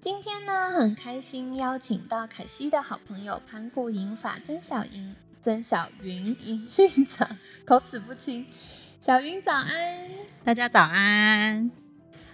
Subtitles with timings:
[0.00, 7.36] 今天呢，很开心邀请到凯西的好朋友盘古银法曾小莹、曾小云营运长，
[7.66, 8.46] 口齿不清。
[8.98, 10.08] 小云早安，
[10.42, 11.70] 大家早安。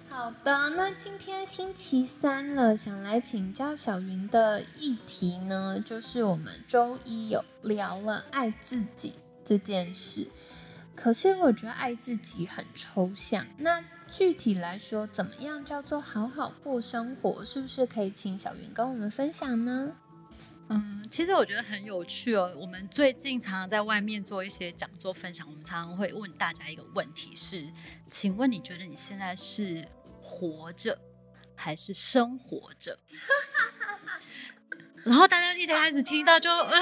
[0.09, 10.29] 好的，那今天星期三了，想来请教小云的议题呢，就是我们周一有聊了爱自己这件事。
[10.96, 17.45] 可是我觉得爱自己很抽象，那具体来说，怎么样叫做好好过生活？
[17.45, 19.95] 是不是可以请小云跟我们分享呢？
[20.68, 22.52] 嗯，其实我觉得很有趣哦。
[22.56, 27.71] 我们最近常常在外面做一些讲座分享，我们常常会问大家一个问题是：
[28.10, 29.87] 请问你觉得你现在是
[30.21, 30.99] 活着
[31.54, 32.99] 还是生活着？
[35.04, 36.80] 然后大家一开始听到就呃。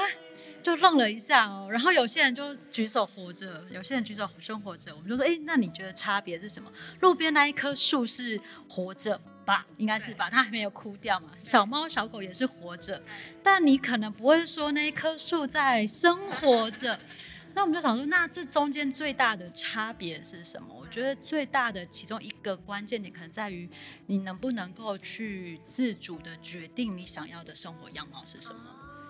[0.64, 4.96] 就愣了一下哦，然后有些人就举手活着，有些人举手生活着。
[4.96, 6.72] 我们就说，哎，那你觉得差别是什么？
[7.00, 9.66] 路边那一棵树是活着吧？
[9.76, 10.30] 应该是吧？
[10.30, 11.28] 它还没有枯掉嘛。
[11.36, 13.02] 小猫小狗也是活着，
[13.42, 16.98] 但你可能不会说那一棵树在生活着。
[17.54, 20.74] 那我们就想说，那这中间最大的差别是什么？
[20.74, 23.68] 我觉得最大的其中一个关键点，可能在于
[24.06, 28.60] 你能不能够去自主的决定你想要的生活样貌是什么。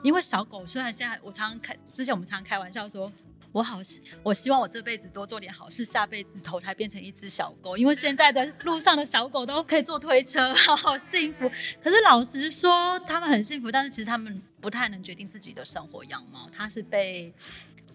[0.04, 3.10] 因为小狗虽然现在我常常开，之前我们常常开玩笑说，
[3.52, 3.78] 我好
[4.22, 7.74] 我希望我这辈子多做点好事，下辈子投胎变成一只小狗。
[7.74, 11.48] 因为现在的路上的小狗都可以坐推车，好幸福。
[11.82, 17.32] 可是老实说，他们很幸福，但是其实他们不太能决定自己的生活样貌，它是被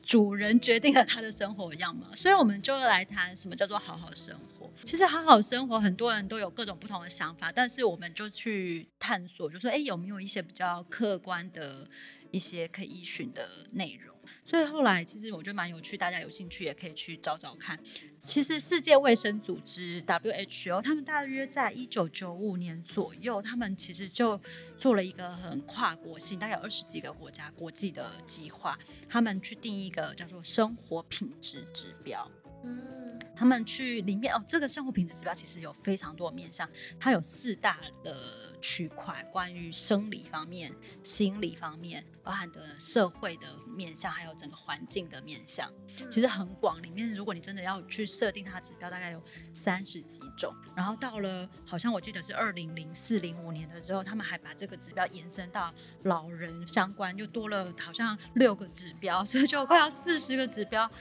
[0.02, 2.08] 主人决定了他的生活样貌。
[2.16, 4.59] 所以我们就来谈什么叫做好好生活。
[4.84, 11.88] 其实好好生活，很多人都有各种不同的想法，但是我们就去探索，就说，哎，有没有一些比较客观的
[12.32, 14.16] 一些可以依循的内容？
[14.46, 17.80] 所以后来其实我觉得蛮有趣，大家有兴趣也可以去找找看。
[18.20, 24.40] 其实世界卫生组织 WHO，他们大约在一九九五年左右，他们其实就
[24.78, 32.30] 做了一个很跨国性，大概有二十几个国家国际的计划，他们去定一个叫做生活品质指标。
[32.64, 33.00] 嗯。
[33.36, 45.72] 他们去里面哦，这个生活品质指标其实有非常多的面向，它有四大的区块，关于生理方面、心理方面，包含的社会的面向，还有整个环境的面向，
[46.12, 46.84] 其实很广。
[46.84, 50.54] 里面如果你真的要去设定它指标，大概有三十几种。
[50.76, 60.92] 然后到了好像我记得是二零零四零五年的时候，他们还把这个指标延伸到老人相关，又多了好像六个指标，所以就快要四十个指标。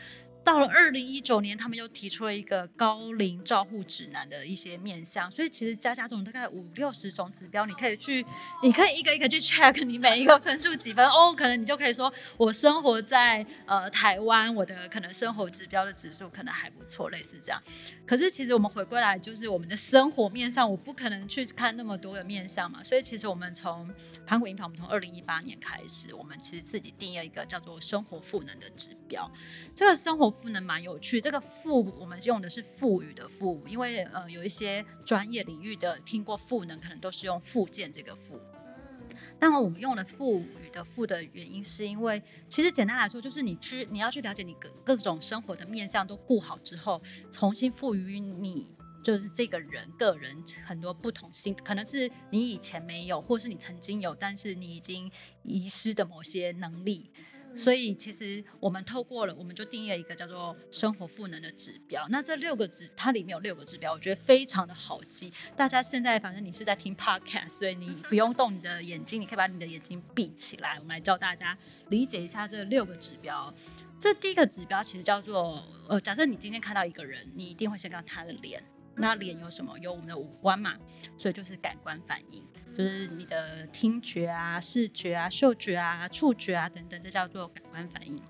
[0.45, 8.25] 到了二零一九年，他们又提出了一个高龄照护指南的一些面向，所以其实加加总大概五六十种指标，你可以去，
[8.63, 17.63] 你可以一个一个去 check 你每一个分数几分哦，可能你就可以说，我生活在呃台湾，我的可能生活指标的指数可能还不错，类似这样。
[18.07, 23.87] 可是其实我们回归来，就是我们的生活面上，我不可能去看那么多的面向嘛，所以其实我们从
[24.25, 29.31] 盘古银行，我们从二零一八年开始，我们其实自己定义了一个叫做生活赋能的指标，
[29.75, 30.38] 这个生活。
[30.41, 38.41] 赋能蛮有趣，这个赋我们用的是赋予的赋，因为呃有一些专业领域的听过赋能，可能都是用附件这个赋。
[39.39, 55.11] 但我们用了赋予的赋的原因，是因为其实简单来说，就是你去你要去了解你各各种生活的面向都顾好之后，重新赋予你就是这个人个人很多不同性，可能是你以前没有，或是你曾经有，但是你已经
[55.43, 57.11] 遗失的某些能力。
[57.55, 62.07] 所以其实我们透过了，我们就定义了一个叫做生活赋能的指标。
[62.09, 65.33] 那这六个指，它里面有六个指标，我觉得非常的好记。
[65.57, 70.75] 大家现在反正你是在听 podcast，所以你不用动你的眼睛，你可以把你的眼睛闭起来。
[70.75, 71.57] 我们来教大家
[71.89, 73.53] 理解一下这六个指标。
[73.99, 78.63] 这第一个指标其实叫做，呃，假设你今天看到一个人，你一定会先看他的脸。
[78.99, 79.79] 那脸有什么？
[79.79, 80.77] 有我们的五官嘛，
[81.17, 82.45] 所以就是感官反应。
[82.75, 88.21] 就是你的听觉啊、视觉啊、嗅觉啊、触觉啊等等，这叫做感官反应。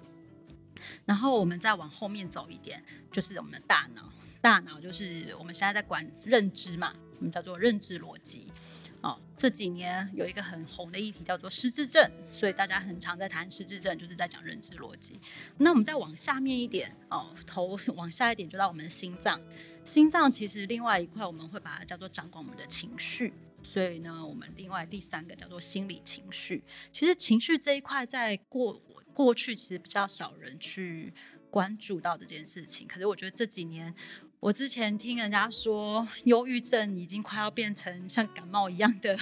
[1.05, 4.11] 然后我们再往后面走一点，就是我们的大脑。
[4.41, 8.53] 大脑就是我们现在在管认知嘛，我们叫做认知逻辑。
[9.01, 15.21] 哦，这几年有一个很红的议题叫做失智症，所以大家很常在谈失智症，就是在讲认知逻辑。
[15.59, 19.41] 那我们再往下面一点，哦，头往下一点就到我们的心脏。
[19.85, 23.33] 心脏其实另外一块，我们会把它叫做掌管我们的情绪。
[23.63, 26.63] 所以呢，我们另外第三个叫做心理情绪。
[26.93, 28.81] 其实情绪这一块，在过
[29.13, 31.13] 过去其实比较少人去
[31.51, 32.87] 关注到这件事情。
[32.87, 33.95] 可是我觉得这几年，
[34.41, 39.19] 我之前听人家说，忧郁症已经快要变成像感冒一样的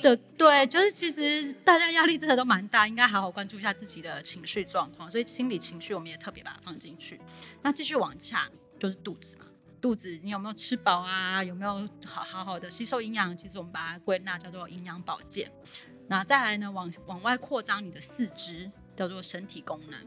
[0.00, 5.10] 的，对，就是其实大家压力真的都蛮大，应该好好关注一下自己的情绪状况。
[5.10, 7.20] 所以心理情绪我们也特别把它放进去。
[7.62, 8.48] 那继续往下
[8.78, 9.46] 就是肚子嘛。
[9.80, 11.42] 肚子你有没有吃饱啊？
[11.42, 13.36] 有没有好好好的吸收营养？
[13.36, 15.50] 其实我们把它归纳叫做营养保健。
[16.06, 20.00] 那再来呢，往往外扩张你的四肢，叫做身体功能。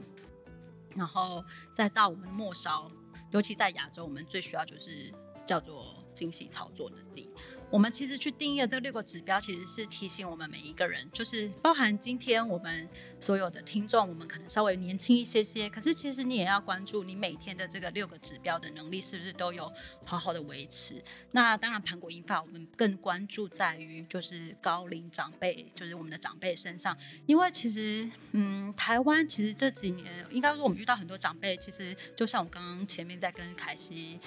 [0.95, 1.44] 然后
[1.74, 2.89] 再到我们的末梢，
[3.31, 5.13] 尤其在亚洲，我们最需要就是
[5.45, 7.29] 叫做精细操作能力。
[7.69, 12.89] 我们其实去定义这六个指标，其实是提醒我们每一个人，就是包含今天我们
[13.19, 19.71] 所有的听众，我们可能稍微年轻一些些，可是其实你也要关注你每天的这个六个指标的能力是不是都有
[20.04, 20.95] 好好的维持。
[21.31, 34.19] 那当然，盘古英法我们更关注在于就是高龄长辈，就是我们的长辈身上，因为其实嗯，台湾其实这几年应该说我们遇到很多长辈，其实就像我刚刚前面在跟凯西。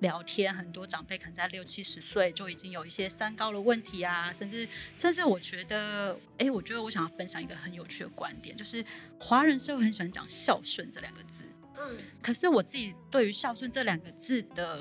[0.00, 8.84] 聊天，很多长辈可能在六七十岁就已经有一些三高的问题啊，甚至甚至我觉得，哎，我觉得我想要分享一个很有趣的观点，就是
[9.18, 11.44] 华人社会很喜欢讲孝顺这两个字，
[11.76, 14.80] 嗯，可是我自己对于孝顺这两个字的，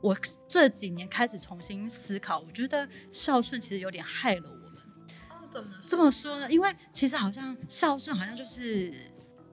[0.00, 0.16] 我
[0.48, 4.82] 这几年开始重新思考，我觉得孝顺其实有点害了我们。
[5.28, 6.50] 哦，怎么这么说呢？
[6.50, 8.94] 因为其实好像孝顺好像就是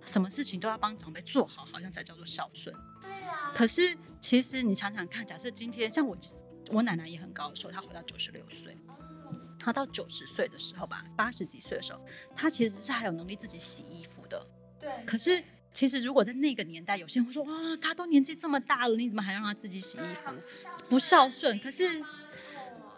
[0.08, 2.76] 什么事情都要帮长辈做好，好像才叫做孝顺。
[3.02, 6.18] 对啊可是，其实你想想看，假设今天像我，
[6.72, 8.76] 我奶奶也很高寿，她活到九十六岁。
[9.60, 12.00] 她到九十岁的时候吧，八十几岁的时候，
[12.34, 14.48] 她其实是还有能力自己洗衣服的。
[14.80, 14.90] 对。
[15.06, 15.44] 可是，
[15.74, 20.32] 其实如果在那个年代，有些人会说：“哇，她都年纪这么大了，你怎么还让她自己洗衣服？
[20.90, 22.02] 不孝顺。”可是。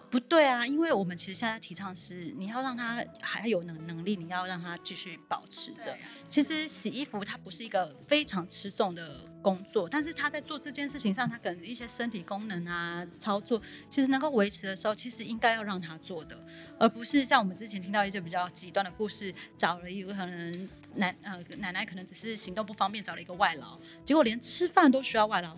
[0.10, 5.96] 不对啊，因为我们其实现在提倡是，你要让他还有能能力，你要让他继续保持着。
[6.28, 16.38] 其实洗衣服它不是一个非常吃重的工作，但是他在做这件事情上，他可能一些身体功能啊操作，其实能够维持的时候，其实应该要让他做的，
[16.80, 25.56] 而不是像我们之前听到一些比较极端的故事，找了一个可能奶呃奶奶可能只是行动不方便，找了一个外劳，结果连吃饭都需要外劳。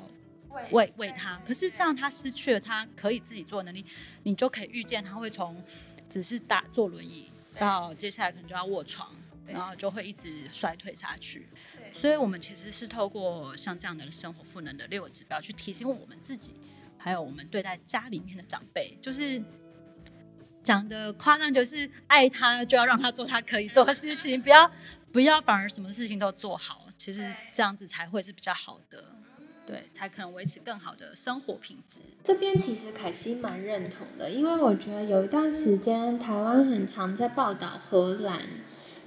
[0.71, 3.86] 喂喂他，可是这样他失去了他可以自己做能力，
[4.24, 5.63] 你就可以预见他会从
[6.09, 9.13] 只是打坐轮椅到接下来可能就要卧床，
[9.48, 11.48] 然后就会一直衰退下去。
[11.94, 16.56] 所以我们其实是透过像这样的生活赋能的六个指标去提醒我们自己，
[16.98, 19.42] 还有我们对待家里面的长辈，就是
[20.63, 24.71] 讲的夸张，就是爱他就要让他做他可以做的事情，不要
[25.12, 29.03] 不要反而什么事情都做好，其实这样子才会是比较好的。
[29.65, 32.01] 对，才可能维持更好的生活品质。
[32.23, 38.41] 这边其实凯西蛮认同的，因为我觉得有一段时间台湾很常在报道荷兰，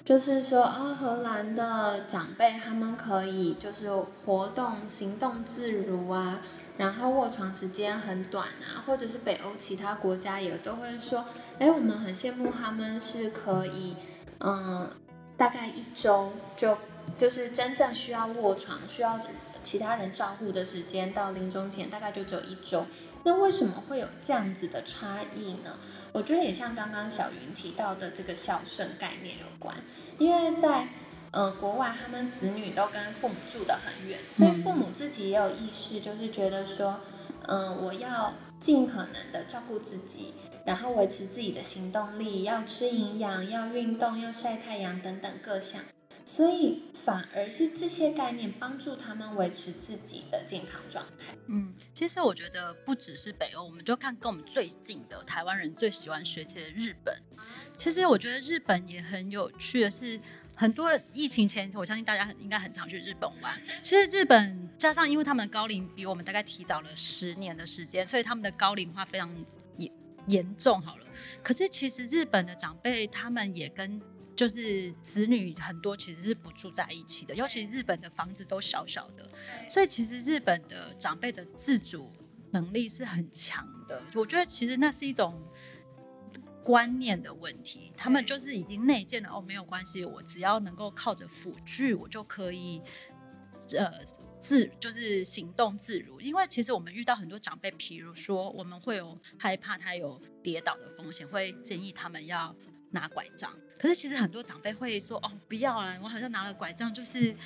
[0.05, 3.91] 就是说啊，荷兰的长辈他们可以就是
[4.25, 6.41] 活动行动自如啊，
[6.79, 11.25] 然后卧床时间很短啊，或者是北欧其他国家也都会说，
[11.59, 13.97] 哎，我们很羡慕他们是可以，
[14.39, 14.89] 嗯，
[15.37, 16.79] 大概一周就
[17.19, 19.21] 就是真正需要卧床需要。
[19.65, 22.87] 其他人照顾的时间到临终前大概就只有一周，
[23.25, 25.79] 那为什么会有这样子的差异呢？
[26.13, 29.75] 我觉得也像刚刚小云提到的这个孝顺概念有关，
[30.19, 30.89] 因为在
[31.33, 37.01] 呃国外，他们子女都跟父母住得很远，所以父母自己也有意识，就是觉得说，
[37.49, 40.35] 嗯，我要尽可能的照顾自己，
[40.65, 45.83] 然后维持自己的行动力，要吃营养，要运动，要晒太阳等等各项。
[46.25, 51.35] 所以反而是这些概念帮助他们维持自己的健康状态。
[51.47, 57.15] 嗯，其实我觉得不只是北欧，我们就看跟我们最近的台湾人最喜欢学习的日本。
[57.77, 60.19] 其实我觉得日本也很有趣的是，
[60.55, 63.61] 很多疫情前，我相信大家很应该很常去日本玩。
[63.83, 69.31] 其实日本加上因为他们的高龄比我们大概提早了十年的时间，所以他们的高龄化非常
[69.77, 69.93] 严
[70.29, 70.81] 严重。
[70.81, 71.05] 好了，
[71.43, 74.01] 可是其实日本的长辈他们也跟
[74.37, 79.29] 就是子女很多其实是不住在一起的，尤其日本的房子都小小的，
[79.71, 82.11] 所以其实日本的长辈的自主
[82.51, 84.03] 能力是很强的。
[84.15, 85.41] 我觉得其实那是一种
[86.65, 92.81] 观念的问题，他们就是已经内建了哦，没有关系，我只要能够靠着辅具，我就可以
[93.77, 93.93] 呃
[94.41, 96.21] 自就是行动自如。
[96.21, 102.55] 因为其实我们遇到很多长辈，比如说我们会有害怕他有跌倒的风险，会建议他们要
[102.95, 103.53] 拿拐杖。
[103.79, 107.37] 可是其实很多长辈会说：“哦，不要了，我好像拿了拐杖，就是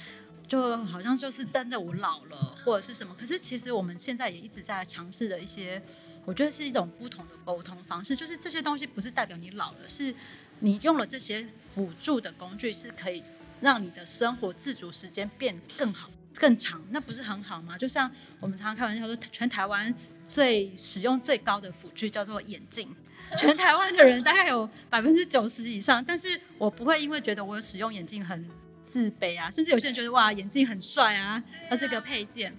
[0.46, 5.82] 就好像就是等着我老了或者是什么。”可是其实我们现在也一直在尝试的一些
[6.24, 8.14] 我觉得是一种不同的沟通方式。
[8.14, 10.14] 就是这些东西不是代表你老了，是
[10.60, 13.20] 你用了这些辅助的工具，是可以
[13.60, 16.80] 让你的生活自主时间变更好、更长。
[16.90, 17.76] 那不是很好吗？
[17.76, 19.92] 就像我们常常开玩笑说，全台湾
[20.28, 22.94] 最使用最高的辅具叫做眼镜。
[23.36, 28.48] 全台湾的人大概有百分之九十以上，但是我不会因为觉得我使用眼镜很
[28.88, 32.54] 自卑啊，甚至有些人觉得哇眼镜很帅啊，它是个配件。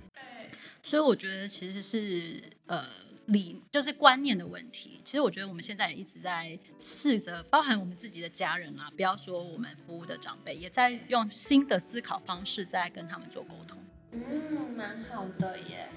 [0.84, 2.86] 所以我觉得其实是呃
[3.26, 5.02] 理就是观念的问题。
[5.04, 13.78] 其实我觉得我们现在也一直在试着，包含我们自己的家人啊，不要说我们服务的长辈，也在用新的思考方式在跟他们做沟通。
[14.12, 14.22] 嗯，
[14.78, 15.90] 蛮好的耶。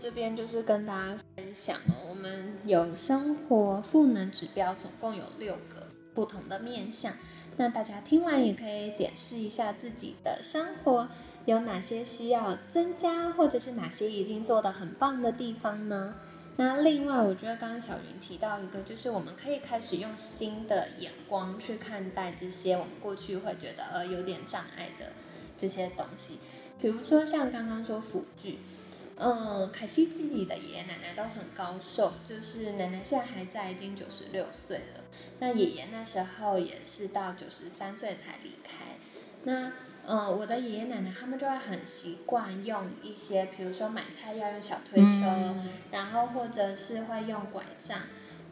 [0.00, 7.14] 这边就是跟大家分享哦，我们有生活赋能指标，总共有六个不同的面向。
[7.58, 11.06] 那大家听完也可以解释一下自己的生活
[11.44, 16.14] 有哪些需要增加，或者是哪些已经做得很棒的地方呢？
[16.56, 25.12] 那另外，我觉得刚刚小云提到一个，就是我们可以开始用新的眼光去看待这些我们过去会觉得呃有点障碍的
[25.58, 26.38] 这些东西，
[26.80, 28.60] 比如说像刚刚说辅具。
[29.22, 35.04] 嗯，凯西自己的爷爷奶奶都很高寿，就是奶奶现在还在，已经九十六岁了。
[35.40, 38.96] 那爷爷那时候也是到九十三岁才离开。
[39.44, 39.70] 那
[40.06, 45.54] 嗯，我的爷爷奶奶他们就会很习惯用一些，比如说买菜要用小推车，
[45.90, 48.00] 然后或者是会用拐杖。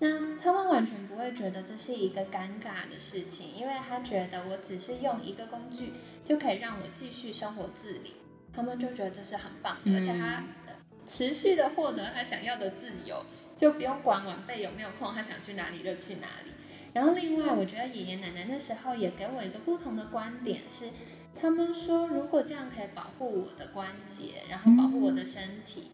[0.01, 8.15] 那他们完全不会觉得这是一个尴尬的事情，因为他觉得我只是用一个工具就可以让我继续生活自理。
[8.59, 10.43] 他们就觉得这是很棒的，而且他
[11.07, 13.25] 持续的获得他想要的自由，
[13.57, 16.51] 就不用管晚辈有没有空，他想去哪里就去哪里。
[16.93, 20.87] 然后另外，我觉得爷爷奶奶那时候也给我一个不同的观点，是
[21.41, 25.93] 他们说如果这样可以保护我的关节，然后保护我的身体，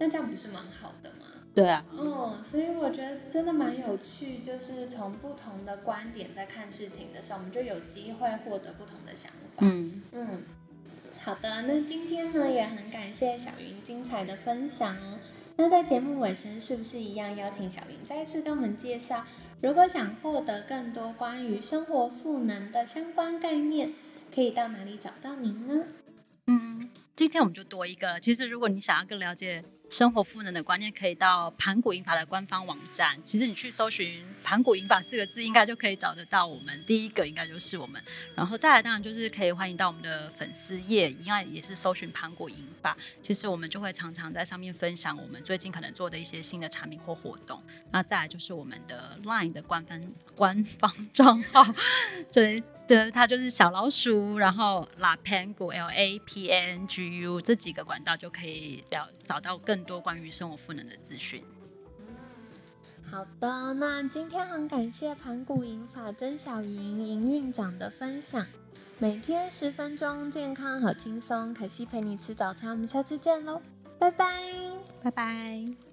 [0.00, 1.26] 那这样不是蛮好的吗？
[1.54, 1.84] 对啊。
[1.92, 9.58] 嗯，所以我觉得真的蛮有趣，就是从不同的观点在看事情的时候，我们就有机会获得不同的想法。
[9.60, 10.42] 嗯嗯。
[11.26, 15.18] 好的，那今天呢也很感谢小云精彩的分享哦。
[15.56, 19.24] 那在节目尾声，是不是一样邀请小云再次跟我们介绍？
[19.60, 23.92] 如果想获得更多关于生活赋能的相关概念，
[24.32, 25.88] 可以到哪里找到您呢？
[26.46, 28.20] 嗯，今天我们就多一个。
[28.20, 29.64] 其实如果你想要更了解。
[29.88, 33.16] 生活赋能的观念可以到盘古银法的官方网站。
[33.24, 36.84] 其实你去搜寻“盘古银法”四个字，应该就可以找得到我们。
[36.84, 38.02] 第一个应该就是我们，
[38.34, 42.96] 然后再来当然就是可以欢迎到我们的粉丝页，应该也是搜寻“盘古银法”。
[43.22, 47.62] 其实我们就会常常在上面分享我们最近可能做的一些新的产品或活动。
[47.92, 50.02] 那再来就是我们的 LINE 的官方
[50.34, 51.64] 官方账号，
[52.32, 52.62] 对。
[52.86, 61.42] 对，它就是小老鼠，然后 La Pangu L A P A N G U 这几个管道就可以了找到更多关于生活赋能的资讯。
[63.10, 68.46] 好的，那今天很感谢盘古银法曾小云营运长的分享，
[68.98, 73.60] 每天十分钟，健康好轻松，可惜陪你吃早餐，我们下次见喽，
[73.98, 74.26] 拜拜，
[75.02, 75.85] 拜拜。